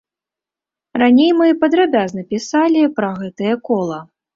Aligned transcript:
Раней 1.01 1.29
мы 1.43 1.47
падрабязна 1.61 2.21
пісалі 2.35 2.91
пра 3.01 3.15
гэтае 3.25 3.53
кола. 3.73 4.07